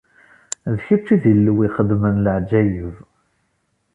D 0.73 0.75
kečč 0.85 1.07
i 1.15 1.17
d 1.21 1.23
Illu 1.33 1.53
ixeddmen 1.67 2.15
leɛǧayeb. 2.25 2.95